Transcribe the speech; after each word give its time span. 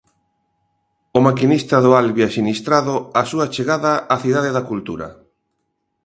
O 1.17 1.19
maquinista 1.27 1.75
do 1.85 1.91
Alvia 2.01 2.29
sinistrado, 2.37 2.95
a 3.21 3.23
súa 3.31 3.47
chegada 3.55 3.93
á 4.13 4.15
Cidade 4.23 4.49
da 4.53 4.67
Cultura. 4.69 5.07